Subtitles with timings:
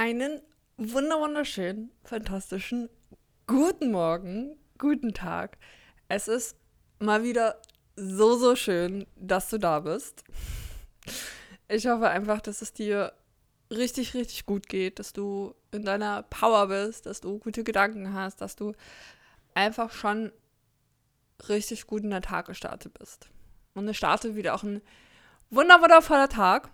[0.00, 0.40] Einen
[0.76, 2.88] wunderschönen, fantastischen
[3.48, 5.58] guten Morgen, guten Tag.
[6.06, 6.56] Es ist
[7.00, 7.60] mal wieder
[7.96, 10.22] so, so schön, dass du da bist.
[11.66, 13.12] Ich hoffe einfach, dass es dir
[13.72, 18.40] richtig, richtig gut geht, dass du in deiner Power bist, dass du gute Gedanken hast,
[18.40, 18.74] dass du
[19.54, 20.30] einfach schon
[21.48, 23.30] richtig gut in der Tag gestartet bist.
[23.74, 24.80] Und es startet wieder auch ein
[25.50, 26.70] wunder wundervoller Tag.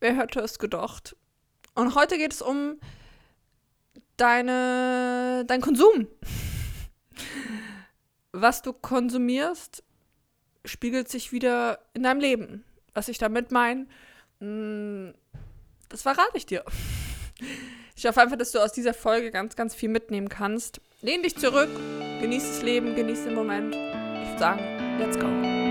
[0.00, 1.14] Wer hätte es gedacht?
[1.74, 2.78] Und heute geht es um
[4.16, 6.08] deine, dein Konsum.
[8.32, 9.82] Was du konsumierst,
[10.64, 12.64] spiegelt sich wieder in deinem Leben.
[12.94, 13.86] Was ich damit meine,
[14.40, 15.10] mm,
[15.88, 16.64] das verrate ich dir.
[17.96, 20.80] Ich hoffe einfach, dass du aus dieser Folge ganz, ganz viel mitnehmen kannst.
[21.00, 21.70] Lehn dich zurück,
[22.20, 23.74] genieß das Leben, genieß den Moment.
[23.74, 25.63] Ich würde sagen, let's go.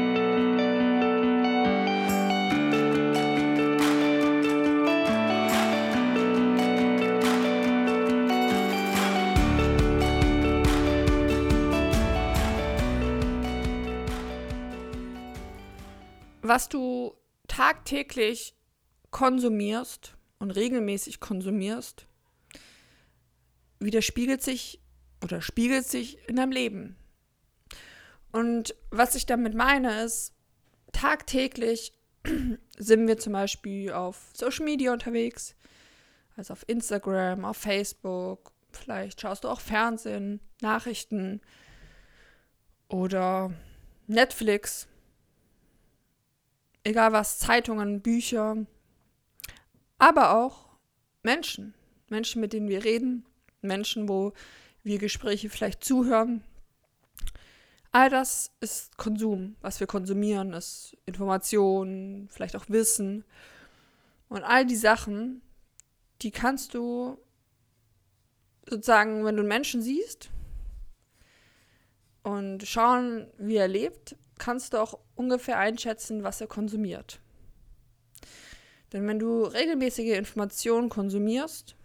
[16.54, 17.16] Was du
[17.48, 18.56] tagtäglich
[19.10, 22.06] konsumierst und regelmäßig konsumierst,
[23.80, 24.80] widerspiegelt sich
[25.24, 26.96] oder spiegelt sich in deinem Leben.
[28.32, 30.36] Und was ich damit meine, ist,
[30.92, 31.94] tagtäglich
[32.78, 35.56] sind wir zum Beispiel auf Social Media unterwegs,
[36.36, 41.42] also auf Instagram, auf Facebook, vielleicht schaust du auch Fernsehen, Nachrichten
[42.90, 43.52] oder
[44.06, 44.88] Netflix
[46.84, 48.58] egal was, Zeitungen, Bücher,
[49.98, 50.70] aber auch
[51.22, 51.74] Menschen.
[52.10, 53.26] Menschen, mit denen wir reden,
[53.62, 54.34] Menschen, wo
[54.84, 56.44] wir Gespräche vielleicht zuhören.
[57.92, 59.56] All das ist Konsum.
[59.62, 63.24] Was wir konsumieren, ist Information, vielleicht auch Wissen.
[64.30, 65.42] Und all die Sachen,
[66.22, 67.18] die kannst du
[68.68, 70.32] sozusagen, wenn du einen Menschen siehst
[72.24, 77.22] und schauen, wie er lebt, kannst du auch ungefähr einschätzen, was er konsumiert.
[78.92, 81.78] Denn wenn du regelmäßige Informationen konsumierst,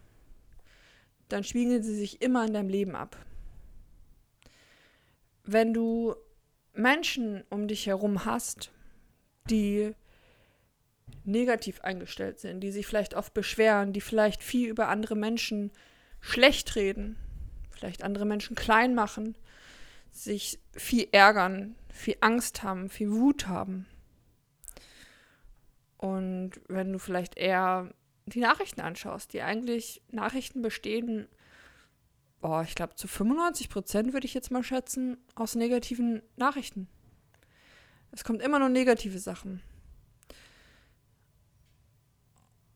[1.29, 3.17] dann spiegeln sie sich immer in deinem Leben ab.
[5.45, 6.17] Wenn du
[6.73, 8.73] Menschen um dich herum hast,
[9.49, 9.95] die
[11.25, 15.71] negativ eingestellt sind, die sich vielleicht oft beschweren, die vielleicht viel über andere Menschen
[16.21, 17.17] schlecht reden,
[17.71, 19.37] vielleicht andere Menschen klein machen,
[20.25, 23.87] sich viel ärgern, viel Angst haben, viel Wut haben.
[25.97, 27.93] Und wenn du vielleicht eher
[28.27, 31.29] die Nachrichten anschaust, die eigentlich Nachrichten bestehen,
[32.41, 36.89] boah, ich glaube zu 95 Prozent würde ich jetzt mal schätzen, aus negativen Nachrichten.
[38.12, 39.61] Es kommt immer nur negative Sachen.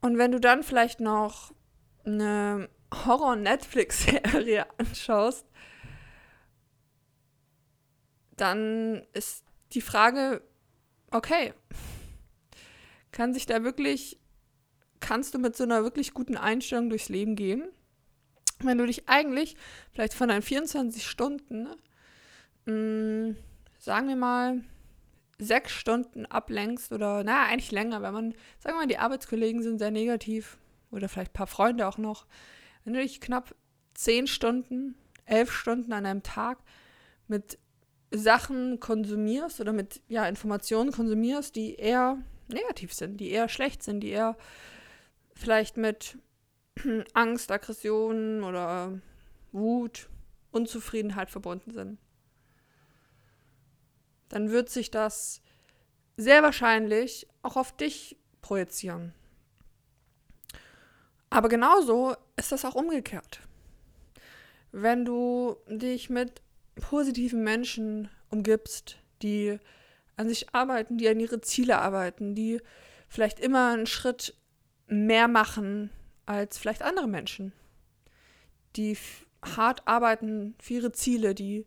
[0.01, 1.55] Und wenn du dann vielleicht noch
[2.05, 5.47] eine Horror-Netflix-Serie anschaust,
[8.37, 10.43] dann ist die Frage,
[11.11, 11.53] okay,
[13.11, 14.19] kann sich da wirklich,
[15.01, 17.69] kannst du mit so einer wirklich guten Einstellung durchs Leben gehen?
[18.61, 19.57] Wenn du dich eigentlich
[19.93, 21.69] vielleicht von deinen 24 Stunden,
[22.67, 23.37] mh, mm,
[23.79, 24.63] sagen wir mal,
[25.39, 29.79] sechs Stunden ablenkst oder, naja, eigentlich länger, wenn man, sagen wir mal, die Arbeitskollegen sind
[29.79, 30.59] sehr negativ
[30.91, 32.27] oder vielleicht ein paar Freunde auch noch.
[32.85, 33.55] Wenn du dich knapp
[33.95, 34.95] zehn Stunden,
[35.25, 36.59] elf Stunden an einem Tag
[37.27, 37.59] mit
[38.13, 42.19] Sachen konsumierst oder mit ja, Informationen konsumierst, die eher
[42.49, 44.37] negativ sind, die eher schlecht sind, die eher
[45.35, 46.19] vielleicht mit
[47.15, 49.01] Angst, Aggression oder
[49.53, 50.09] Wut,
[50.51, 51.99] Unzufriedenheit verbunden sind.
[54.29, 55.43] Dann wird sich das
[56.17, 59.15] sehr wahrscheinlich auch auf dich projizieren.
[61.31, 63.41] Aber genauso ist das auch umgekehrt.
[64.71, 66.43] Wenn du dich mit
[66.77, 69.59] positiven Menschen umgibst, die
[70.17, 72.61] an sich arbeiten, die an ihre Ziele arbeiten, die
[73.09, 74.35] vielleicht immer einen Schritt
[74.87, 75.91] mehr machen
[76.27, 77.53] als vielleicht andere Menschen,
[78.77, 78.97] die
[79.45, 81.67] hart arbeiten für ihre Ziele, die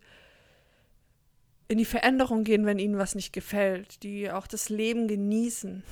[1.68, 5.82] in die Veränderung gehen, wenn ihnen was nicht gefällt, die auch das Leben genießen,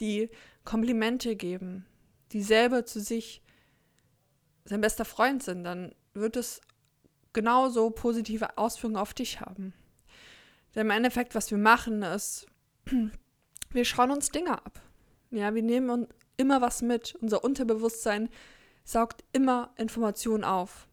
[0.00, 0.30] die
[0.64, 1.84] Komplimente geben,
[2.32, 3.42] die selber zu sich
[4.64, 6.60] sein bester Freund sind, dann wird es
[7.34, 9.74] genauso positive Auswirkungen auf dich haben.
[10.74, 12.46] Denn im Endeffekt, was wir machen, ist,
[13.70, 14.80] wir schauen uns Dinge ab.
[15.30, 17.14] Ja, wir nehmen immer was mit.
[17.20, 18.28] Unser Unterbewusstsein
[18.84, 20.88] saugt immer Informationen auf.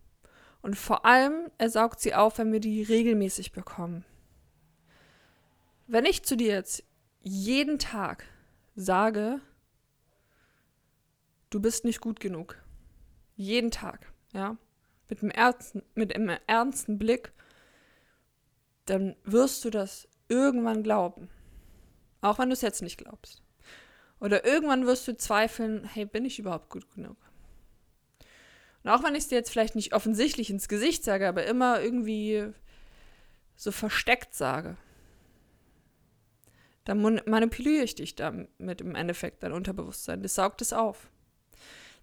[0.61, 4.05] Und vor allem, er saugt sie auf, wenn wir die regelmäßig bekommen.
[5.87, 6.83] Wenn ich zu dir jetzt
[7.21, 8.25] jeden Tag
[8.75, 9.41] sage,
[11.49, 12.57] du bist nicht gut genug,
[13.35, 14.57] jeden Tag, ja,
[15.11, 17.33] mit einem ernsten, mit einem ernsten Blick,
[18.85, 21.29] dann wirst du das irgendwann glauben.
[22.21, 23.43] Auch wenn du es jetzt nicht glaubst.
[24.19, 27.17] Oder irgendwann wirst du zweifeln, hey, bin ich überhaupt gut genug?
[28.83, 31.81] Und auch wenn ich es dir jetzt vielleicht nicht offensichtlich ins Gesicht sage, aber immer
[31.81, 32.51] irgendwie
[33.55, 34.77] so versteckt sage,
[36.85, 40.23] dann manipuliere ich dich damit im Endeffekt, dein Unterbewusstsein.
[40.23, 41.09] Das saugt es auf.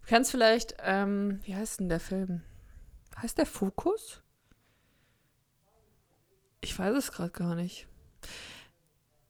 [0.02, 2.42] Du kannst vielleicht, ähm, wie heißt denn der Film?
[3.22, 4.22] Heißt der Fokus?
[6.60, 7.88] Ich weiß es gerade gar nicht.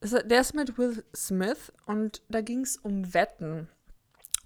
[0.02, 3.68] Der ist mit Will Smith und da ging es um Wetten.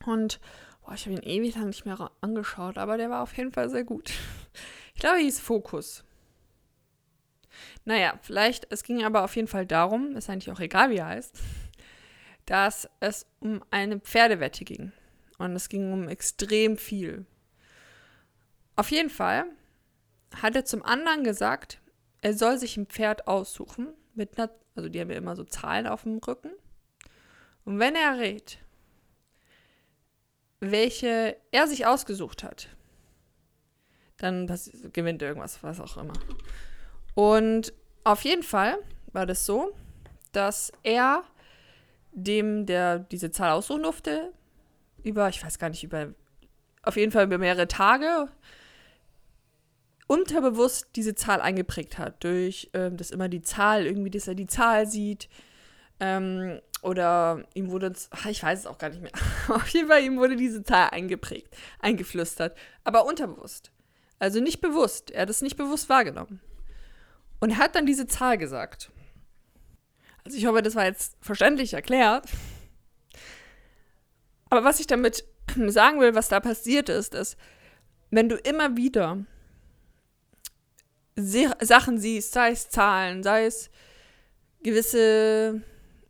[0.07, 0.41] Und
[0.83, 3.69] boah, ich habe ihn ewig lang nicht mehr angeschaut, aber der war auf jeden Fall
[3.69, 4.13] sehr gut.
[4.95, 6.05] Ich glaube, er hieß Fokus.
[7.85, 11.07] Naja, vielleicht, es ging aber auf jeden Fall darum, ist eigentlich auch egal, wie er
[11.07, 11.37] heißt,
[12.47, 14.93] dass es um eine Pferdewette ging.
[15.39, 17.27] Und es ging um extrem viel.
[18.83, 19.45] Auf jeden Fall
[20.35, 21.81] hat er zum anderen gesagt,
[22.21, 25.87] er soll sich ein Pferd aussuchen, mit einer, also die haben ja immer so Zahlen
[25.87, 26.51] auf dem Rücken.
[27.65, 28.59] Und wenn er rät,
[30.59, 32.71] welche er sich ausgesucht hat,
[34.17, 34.49] dann
[34.93, 36.15] gewinnt irgendwas, was auch immer.
[37.15, 38.79] Und auf jeden Fall
[39.13, 39.77] war das so,
[40.33, 41.23] dass er
[42.11, 44.33] dem, der diese Zahl aussuchen durfte,
[45.05, 46.13] über, ich weiß gar nicht, über,
[46.83, 48.27] auf jeden Fall über mehrere Tage
[50.07, 52.23] unterbewusst diese Zahl eingeprägt hat.
[52.25, 55.29] Durch, ähm, dass immer die Zahl, irgendwie, dass er die Zahl sieht.
[56.01, 59.13] Ähm, oder ihm wurde, ach, ich weiß es auch gar nicht mehr.
[59.49, 62.57] auf jeden Fall, ihm wurde diese Zahl eingeprägt, eingeflüstert.
[62.85, 63.71] Aber unterbewusst.
[64.19, 65.11] Also nicht bewusst.
[65.11, 66.41] Er hat es nicht bewusst wahrgenommen.
[67.41, 68.91] Und hat dann diese Zahl gesagt.
[70.25, 72.29] Also ich hoffe, das war jetzt verständlich erklärt.
[74.51, 75.25] Aber was ich damit
[75.69, 77.37] sagen will, was da passiert ist, ist,
[78.11, 79.25] wenn du immer wieder
[81.17, 83.71] Sachen siehst, sei es Zahlen, sei es
[84.63, 85.63] gewisse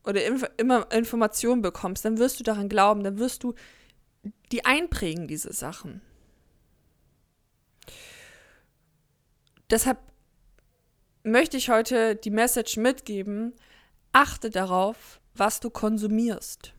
[0.04, 3.54] oder inf immer Informationen bekommst, dann wirst du daran glauben, dann wirst du
[4.52, 6.00] die einprägen, diese Sachen.
[9.70, 9.98] Deshalb
[11.22, 13.54] möchte ich heute die Message mitgeben,
[14.12, 16.74] achte darauf, was du konsumierst.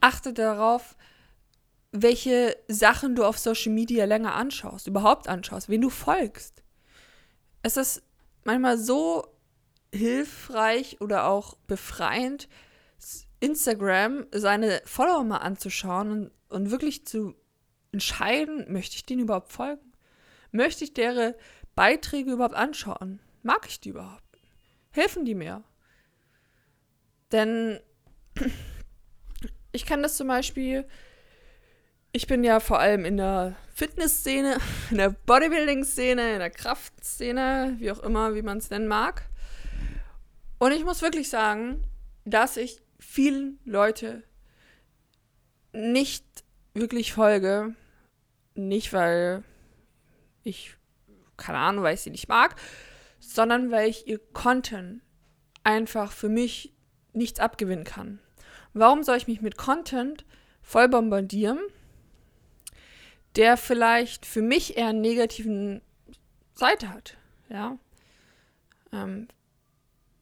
[0.00, 0.96] Achte darauf,
[1.92, 6.62] welche Sachen du auf Social Media länger anschaust, überhaupt anschaust, wen du folgst.
[7.62, 8.02] Es ist
[8.44, 9.26] manchmal so
[9.92, 12.48] hilfreich oder auch befreiend,
[13.40, 17.34] Instagram seine Follower mal anzuschauen und, und wirklich zu
[17.92, 19.92] entscheiden, möchte ich denen überhaupt folgen?
[20.52, 21.34] Möchte ich deren
[21.74, 23.20] Beiträge überhaupt anschauen?
[23.42, 24.22] Mag ich die überhaupt?
[24.90, 25.64] Helfen die mir?
[27.32, 27.80] Denn
[29.72, 30.86] ich kann das zum Beispiel,
[32.12, 34.58] ich bin ja vor allem in der Fitnessszene,
[34.90, 39.22] in der Bodybuilding-Szene, in der Kraftszene, wie auch immer, wie man es nennen mag.
[40.58, 41.82] Und ich muss wirklich sagen,
[42.26, 44.22] dass ich vielen Leute
[45.72, 46.26] nicht
[46.74, 47.74] wirklich folge.
[48.54, 49.44] Nicht, weil
[50.42, 50.76] ich,
[51.38, 52.56] keine Ahnung, weil ich sie nicht mag,
[53.18, 55.00] sondern weil ich ihr Content
[55.64, 56.74] einfach für mich
[57.14, 58.18] nichts abgewinnen kann.
[58.74, 60.26] Warum soll ich mich mit Content
[60.60, 61.60] voll bombardieren,
[63.36, 65.82] der vielleicht für mich eher einen negativen
[66.54, 67.16] Seite hat?
[67.48, 67.78] Ja.
[68.92, 69.28] Ähm,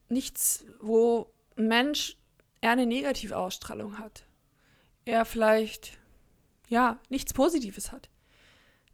[0.08, 2.16] nichts, wo ein Mensch
[2.60, 4.24] eher eine negative Ausstrahlung hat.
[5.04, 5.98] Er vielleicht,
[6.68, 8.08] ja, nichts Positives hat.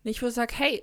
[0.02, 0.82] Nicht, wo ich sage, hey,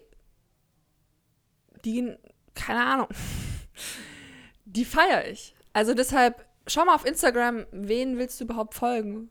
[1.85, 2.17] die
[2.53, 3.07] keine Ahnung.
[4.65, 5.55] Die feiere ich.
[5.73, 9.29] Also deshalb, schau mal auf Instagram, wen willst du überhaupt folgen?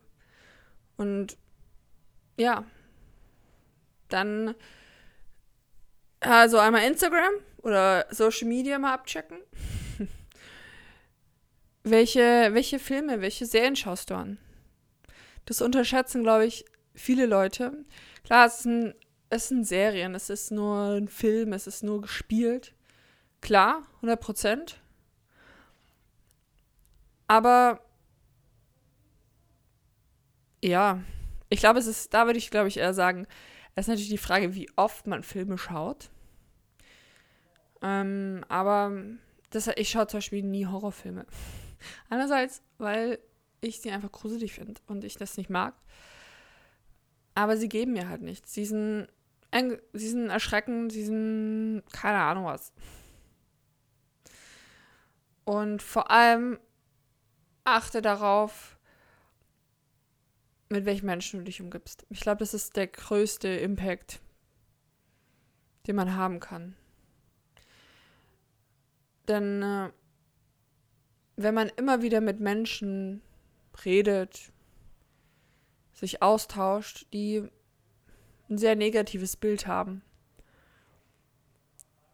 [0.97, 1.37] Und
[2.37, 2.65] ja,
[4.13, 4.55] dann
[6.21, 9.39] also einmal Instagram oder Social Media mal abchecken.
[11.83, 14.39] welche, welche Filme, welche Serien schaust du an?
[15.47, 16.65] Das unterschätzen, glaube ich,
[16.95, 17.85] viele Leute.
[18.25, 18.95] Klar, es sind,
[19.31, 22.75] es sind Serien, es ist nur ein Film, es ist nur gespielt.
[23.41, 24.81] Klar, 100 Prozent.
[27.27, 27.81] Aber
[30.63, 31.01] ja,
[31.49, 33.27] ich glaube, es ist, da würde ich, glaube ich, eher sagen,
[33.75, 36.11] es ist natürlich die Frage, wie oft man Filme schaut.
[37.83, 38.93] Ähm, aber
[39.51, 41.27] das, ich schaue zum Beispiel nie Horrorfilme.
[42.11, 43.19] Einerseits, weil
[43.61, 45.75] ich sie einfach gruselig finde und ich das nicht mag.
[47.35, 48.53] Aber sie geben mir halt nichts.
[48.53, 49.09] Sie sind,
[49.93, 52.73] sie sind erschreckend, sie sind keine Ahnung was.
[55.45, 56.59] Und vor allem
[57.65, 58.79] achte darauf,
[60.71, 62.07] mit welchen Menschen du dich umgibst.
[62.09, 64.21] Ich glaube, das ist der größte Impact,
[65.87, 66.77] den man haben kann.
[69.29, 69.91] Denn äh,
[71.37, 73.21] wenn man immer wieder mit Menschen
[73.85, 74.53] redet,
[75.93, 77.49] sich austauscht, die
[78.49, 80.03] ein sehr negatives Bild haben,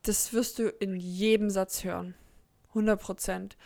[0.02, 2.14] das wirst du in jedem Satz hören.
[2.68, 3.56] 100 Prozent.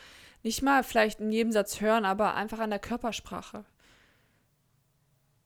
[0.43, 3.65] Nicht mal vielleicht in jedem Satz hören, aber einfach an der Körpersprache.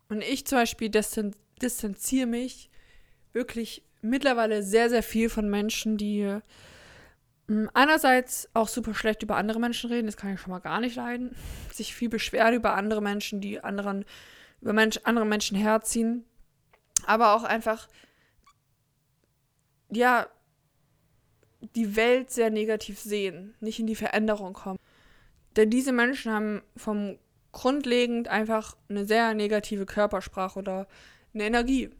[0.09, 2.69] Und ich zum Beispiel distan distanziere mich
[3.33, 6.41] wirklich mittlerweile sehr, sehr viel von Menschen, die
[7.49, 10.81] hm, einerseits auch super schlecht über andere Menschen reden, das kann ich schon mal gar
[10.81, 11.35] nicht leiden.
[11.73, 14.05] Sich viel beschweren über andere Menschen, die anderen,
[14.61, 16.25] über Mensch, andere Menschen herziehen.
[17.07, 17.89] Aber auch einfach,
[19.91, 20.27] ja,
[21.75, 24.79] die Welt sehr negativ sehen, nicht in die Veränderung kommen.
[25.57, 27.19] Denn diese Menschen haben vom
[27.55, 30.87] grundlegend einfach eine sehr negative Körpersprache oder
[31.33, 31.91] eine Energie,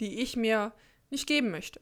[0.00, 0.72] die ich mir
[1.10, 1.80] nicht geben möchte.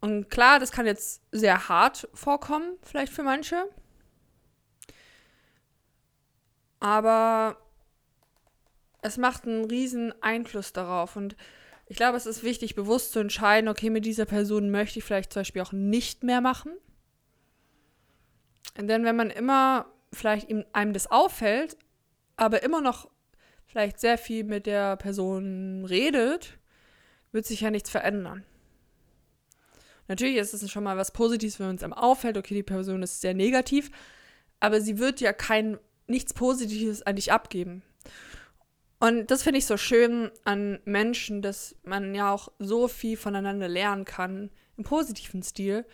[0.00, 3.64] Und klar, das kann jetzt sehr hart vorkommen, vielleicht für manche.
[6.80, 7.56] Aber
[9.00, 11.16] es macht einen riesen Einfluss darauf.
[11.16, 11.36] Und
[11.86, 15.32] ich glaube, es ist wichtig, bewusst zu entscheiden, okay, mit dieser Person möchte ich vielleicht
[15.32, 16.72] zum Beispiel auch nicht mehr machen.
[18.76, 21.76] Denn wenn man immer vielleicht einem das auffällt,
[22.36, 23.10] aber immer noch
[23.66, 26.58] vielleicht sehr viel mit der Person redet,
[27.32, 28.44] wird sich ja nichts verändern.
[30.06, 33.20] Natürlich ist es schon mal was Positives, wenn uns einem auffällt, okay, die Person ist
[33.20, 33.90] sehr negativ,
[34.60, 37.82] aber sie wird ja kein nichts Positives an dich abgeben.
[39.00, 43.68] Und das finde ich so schön an Menschen, dass man ja auch so viel voneinander
[43.68, 45.84] lernen kann im positiven Stil.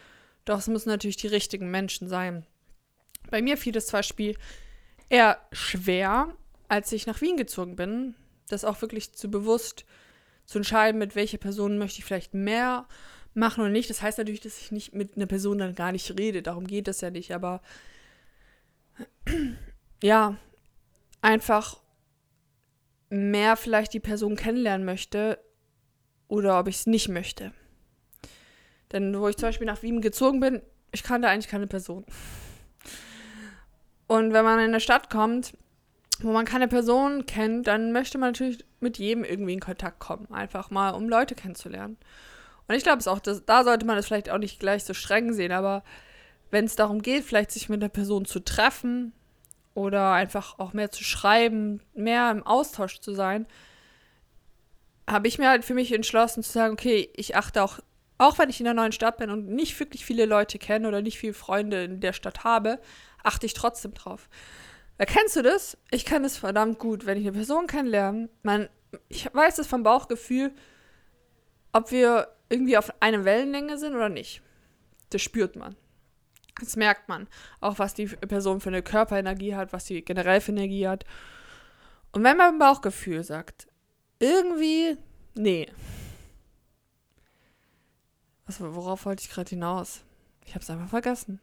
[0.44, 2.46] Doch es müssen natürlich die richtigen Menschen sein.
[3.30, 4.36] Bei mir fiel es zum Beispiel
[5.08, 6.34] eher schwer,
[6.68, 8.14] als ich nach Wien gezogen bin,
[8.48, 9.84] das auch wirklich zu bewusst
[10.46, 12.86] zu entscheiden, mit welcher Person möchte ich vielleicht mehr
[13.34, 13.88] machen oder nicht.
[13.90, 16.42] Das heißt natürlich, dass ich nicht mit einer Person dann gar nicht rede.
[16.42, 17.32] Darum geht es ja nicht.
[17.32, 17.60] Aber
[20.02, 20.36] ja,
[21.22, 21.80] einfach
[23.10, 25.38] mehr vielleicht die Person kennenlernen möchte
[26.28, 27.52] oder ob ich es nicht möchte.
[28.92, 32.04] Denn wo ich zum Beispiel nach Wien gezogen bin, ich kannte eigentlich keine Person.
[34.10, 35.52] Und wenn man in eine Stadt kommt,
[36.18, 40.26] wo man keine Person kennt, dann möchte man natürlich mit jedem irgendwie in Kontakt kommen.
[40.32, 41.96] Einfach mal, um Leute kennenzulernen.
[42.66, 44.94] Und ich glaube es auch, dass, da sollte man es vielleicht auch nicht gleich so
[44.94, 45.84] streng sehen, aber
[46.50, 49.12] wenn es darum geht, vielleicht sich mit einer Person zu treffen
[49.74, 53.46] oder einfach auch mehr zu schreiben, mehr im Austausch zu sein,
[55.08, 57.78] habe ich mir halt für mich entschlossen zu sagen, okay, ich achte auch,
[58.18, 61.00] auch wenn ich in einer neuen Stadt bin und nicht wirklich viele Leute kenne oder
[61.00, 62.80] nicht viele Freunde in der Stadt habe,
[63.22, 64.28] achte ich trotzdem drauf.
[64.98, 65.78] Erkennst du das?
[65.90, 68.28] Ich kann es verdammt gut, wenn ich eine Person kennenlerne.
[68.42, 68.68] Man,
[69.08, 70.52] ich weiß es vom Bauchgefühl,
[71.72, 74.42] ob wir irgendwie auf einer Wellenlänge sind oder nicht.
[75.10, 75.76] Das spürt man.
[76.58, 77.28] Das merkt man.
[77.60, 81.04] Auch was die Person für eine Körperenergie hat, was sie generell für Energie hat.
[82.12, 83.68] Und wenn man im Bauchgefühl sagt,
[84.18, 84.98] irgendwie,
[85.34, 85.66] nee.
[88.46, 90.02] Was, worauf wollte ich gerade hinaus?
[90.44, 91.40] Ich habe es einfach vergessen.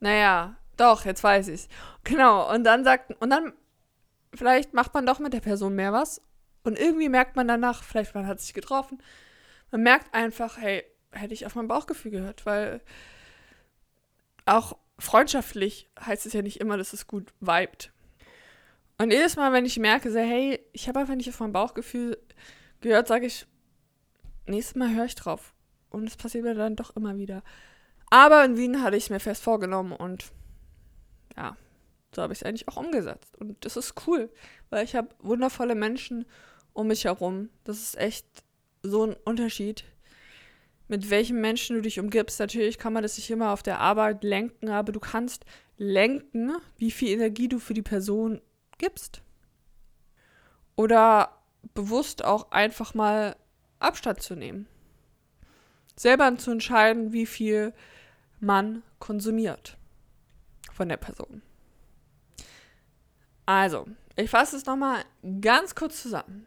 [0.00, 1.68] Naja, doch, jetzt weiß ich's.
[2.04, 3.52] Genau, und dann sagt, und dann,
[4.34, 6.22] vielleicht macht man doch mit der Person mehr was.
[6.64, 9.02] Und irgendwie merkt man danach, vielleicht man hat sich getroffen,
[9.70, 12.80] man merkt einfach, hey, hätte ich auf mein Bauchgefühl gehört, weil
[14.46, 17.92] auch freundschaftlich heißt es ja nicht immer, dass es gut vibet.
[18.98, 22.18] Und jedes Mal, wenn ich merke, so, hey, ich habe einfach nicht auf mein Bauchgefühl
[22.80, 23.46] gehört, sage ich,
[24.46, 25.54] nächstes Mal höre ich drauf.
[25.90, 27.42] Und es passiert mir dann doch immer wieder.
[28.10, 30.32] Aber in Wien hatte ich es mir fest vorgenommen und
[31.36, 31.56] ja,
[32.14, 33.36] so habe ich es eigentlich auch umgesetzt.
[33.36, 34.30] Und das ist cool,
[34.70, 36.24] weil ich habe wundervolle Menschen
[36.72, 37.50] um mich herum.
[37.64, 38.26] Das ist echt
[38.82, 39.84] so ein Unterschied,
[40.88, 42.40] mit welchen Menschen du dich umgibst.
[42.40, 45.44] Natürlich kann man das nicht immer auf der Arbeit lenken, aber du kannst
[45.76, 48.40] lenken, wie viel Energie du für die Person
[48.78, 49.22] gibst.
[50.76, 51.42] Oder
[51.74, 53.36] bewusst auch einfach mal
[53.80, 54.66] Abstand zu nehmen.
[55.96, 57.74] Selber zu entscheiden, wie viel
[58.40, 59.76] man konsumiert
[60.72, 61.42] von der Person.
[63.46, 65.04] Also, ich fasse es nochmal
[65.40, 66.46] ganz kurz zusammen.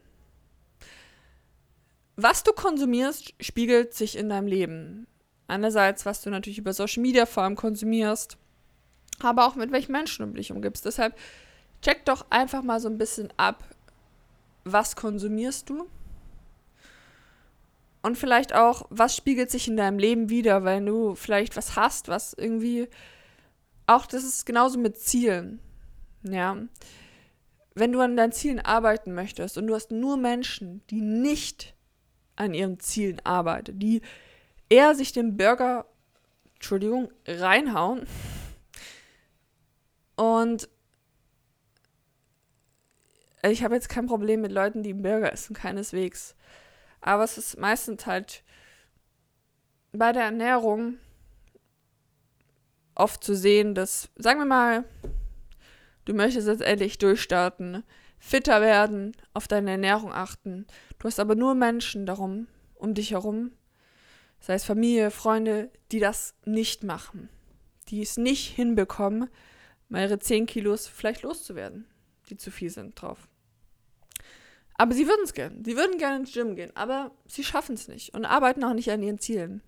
[2.15, 5.07] Was du konsumierst, spiegelt sich in deinem Leben.
[5.47, 8.37] Einerseits, was du natürlich über Social Media vor allem konsumierst,
[9.19, 10.85] aber auch mit welchen Menschen du dich umgibst.
[10.85, 11.17] Deshalb
[11.81, 13.63] check doch einfach mal so ein bisschen ab,
[14.63, 15.87] was konsumierst du?
[18.01, 22.07] Und vielleicht auch, was spiegelt sich in deinem Leben wieder, wenn du vielleicht was hast,
[22.07, 22.87] was irgendwie
[23.85, 25.59] auch das ist genauso mit Zielen.
[26.23, 26.57] Ja.
[27.73, 31.75] Wenn du an deinen Zielen arbeiten möchtest und du hast nur Menschen, die nicht
[32.35, 34.01] an ihren Zielen arbeitet, die
[34.69, 35.85] eher sich den Burger,
[36.55, 38.07] Entschuldigung, reinhauen
[40.15, 40.69] und
[43.43, 46.35] ich habe jetzt kein Problem mit Leuten, die Burger essen, keineswegs.
[47.01, 48.43] Aber es ist meistens halt
[49.91, 50.97] bei der Ernährung
[52.95, 54.85] oft zu sehen, dass, sagen wir mal,
[56.05, 57.83] du möchtest jetzt endlich durchstarten,
[58.19, 60.67] fitter werden, auf deine Ernährung achten.
[60.99, 63.51] Du hast aber nur Menschen darum, um dich herum,
[64.39, 67.29] sei es Familie, Freunde, die das nicht machen.
[67.89, 69.29] Die es nicht hinbekommen,
[69.89, 71.85] mal ihre 10 Kilos vielleicht loszuwerden,
[72.29, 73.27] die zu viel sind drauf.
[74.81, 75.61] Aber sie würden es gerne.
[75.63, 78.89] Sie würden gerne ins Gym gehen, aber sie schaffen es nicht und arbeiten auch nicht
[78.89, 79.61] an ihren Zielen.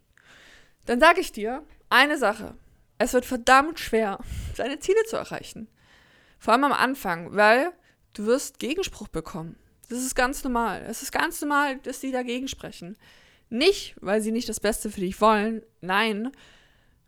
[0.87, 2.55] Dann sage ich dir eine Sache.
[2.97, 4.17] Es wird verdammt schwer,
[4.55, 5.67] seine Ziele zu erreichen.
[6.39, 7.73] Vor allem am Anfang, weil
[8.13, 9.55] du wirst Gegenspruch bekommen.
[9.87, 10.83] Das ist ganz normal.
[10.89, 12.97] Es ist ganz normal, dass sie dagegen sprechen.
[13.51, 16.31] Nicht, weil sie nicht das Beste für dich wollen, nein,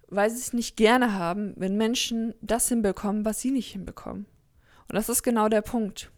[0.09, 4.27] weil sie es nicht gerne haben, wenn Menschen das hinbekommen, was sie nicht hinbekommen.
[4.88, 6.12] Und das ist genau der Punkt.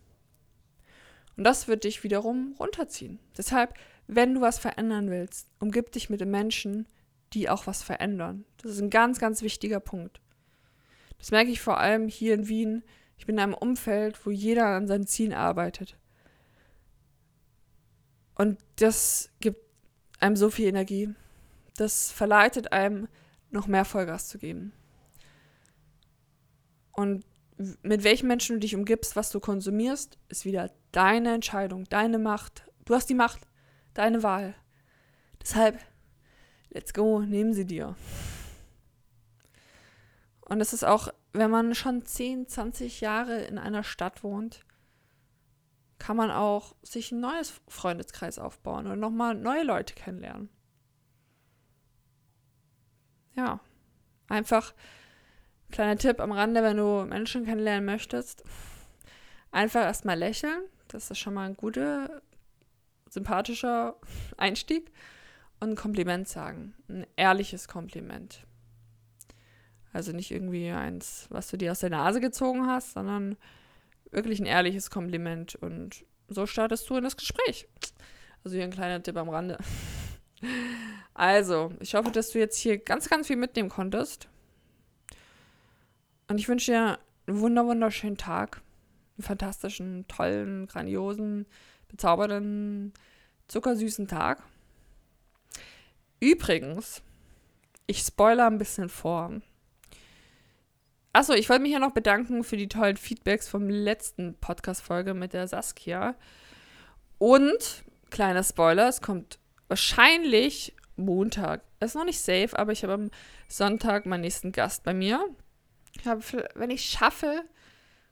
[1.37, 3.19] Und das wird dich wiederum runterziehen.
[3.37, 3.75] Deshalb,
[4.07, 6.87] wenn du was verändern willst, umgib dich mit den Menschen,
[7.33, 8.45] die auch was verändern.
[8.57, 10.19] Das ist ein ganz, ganz wichtiger Punkt.
[11.19, 12.83] Das merke ich vor allem hier in Wien.
[13.17, 15.97] Ich bin in einem Umfeld, wo jeder an seinen Zielen arbeitet.
[18.35, 19.61] Und das gibt
[20.19, 21.13] einem so viel Energie.
[21.75, 23.07] Das verleitet einem,
[23.49, 24.73] noch mehr Vollgas zu geben.
[26.91, 27.23] Und
[27.57, 32.65] mit welchen Menschen du dich umgibst, was du konsumierst, ist wieder deine Entscheidung, deine Macht.
[32.85, 33.47] Du hast die Macht,
[33.93, 34.55] deine Wahl.
[35.41, 35.79] Deshalb,
[36.69, 37.95] let's go, nehmen sie dir.
[40.41, 44.61] Und es ist auch, wenn man schon 10, 20 Jahre in einer Stadt wohnt,
[45.99, 50.49] kann man auch sich ein neues Freundeskreis aufbauen und nochmal neue Leute kennenlernen.
[53.33, 53.59] Ja,
[54.29, 54.73] einfach
[55.71, 58.43] kleiner Tipp am Rande, wenn du Menschen kennenlernen möchtest,
[59.51, 60.61] einfach erstmal lächeln.
[60.87, 62.21] Das ist schon mal ein guter,
[63.09, 63.95] sympathischer
[64.37, 64.91] Einstieg.
[65.59, 66.75] Und ein Kompliment sagen.
[66.87, 68.45] Ein ehrliches Kompliment.
[69.91, 73.37] Also nicht irgendwie eins, was du dir aus der Nase gezogen hast, sondern
[74.11, 75.55] wirklich ein ehrliches Kompliment.
[75.55, 77.67] Und so startest du in das Gespräch.
[78.43, 79.57] Also hier ein kleiner Tipp am Rande.
[81.19, 84.29] Also, ich hoffe, dass du jetzt hier ganz, ganz viel mitnehmen konntest.
[86.27, 88.61] Und ich wünsche dir einen wunder wunderschönen Tag.
[89.17, 91.45] Einen fantastischen, tollen, grandiosen,
[91.87, 92.93] bezaubernden,
[93.47, 94.43] zuckersüßen Tag.
[96.19, 97.01] Übrigens,
[97.85, 99.41] ich spoiler ein bisschen vor.
[101.13, 105.33] Achso, ich wollte mich ja noch bedanken für die tollen Feedbacks vom letzten Podcast-Folge mit
[105.33, 106.15] der Saskia.
[107.17, 111.61] Und, kleiner Spoiler, es kommt wahrscheinlich Montag.
[111.79, 113.11] ist noch nicht safe, aber ich habe am
[113.47, 115.27] Sonntag meinen nächsten Gast bei mir.
[115.99, 116.21] Ich habe,
[116.55, 117.43] wenn ich schaffe,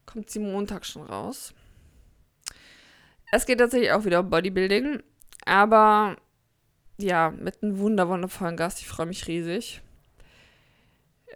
[0.06, 1.54] kommt sie Montag schon raus.
[3.32, 5.04] Es geht tatsächlich auch wieder um Bodybuilding,
[5.46, 6.18] aber
[6.98, 8.80] ja, mit einem wunder wundervollen Gast.
[8.80, 9.82] Ich freue mich riesig.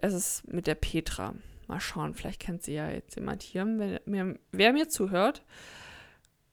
[0.00, 1.34] Es ist mit der Petra.
[1.66, 5.44] Mal schauen, vielleicht kennt sie ja jetzt jemand hier, wer mir, wer mir zuhört.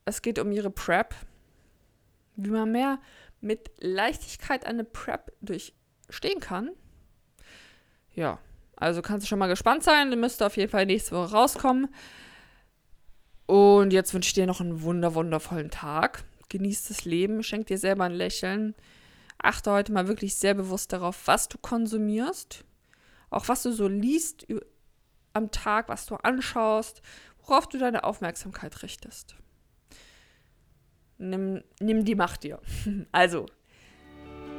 [0.06, 1.16] Es geht um ihre Prep.
[2.36, 3.00] Wie man mehr
[3.42, 6.72] mit Leichtigkeit eine Prep durchstehen kann.
[8.14, 8.40] Ja,
[8.78, 10.18] also kannst du schon mal gespannt sein.
[10.20, 11.88] Müsste auf jeden Fall nächste Woche rauskommen.
[13.48, 16.24] Und jetzt wünsche ich dir noch einen wunder, wundervollen Tag.
[16.50, 18.76] Genieß das Leben, schenk dir selber ein Lächeln.
[19.42, 22.64] Achte heute mal wirklich sehr bewusst darauf, was du konsumierst.
[23.30, 24.48] Auch was du so liest
[25.34, 27.02] am Tag, was du anschaust,
[27.46, 29.36] worauf du deine Aufmerksamkeit richtest.
[31.18, 32.60] Nimm, nimm die Macht dir.
[33.12, 33.48] Also,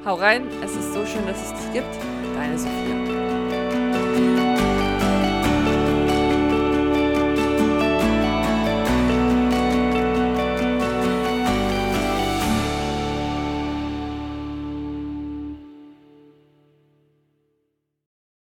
[0.05, 0.49] hau rein.
[0.63, 1.95] Es ist so schön, dass es dich gibt.
[2.35, 3.08] Deine Sophia.